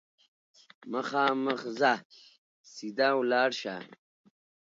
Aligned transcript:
مخامخ 0.91 1.61
ځه، 1.79 1.93
سیده 2.73 3.09
ولاړ 3.19 3.49
شه! 3.61 3.75